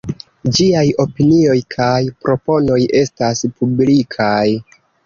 [0.59, 1.93] Ĝiaj opinioj kaj
[2.27, 4.45] proponoj estas publikaj.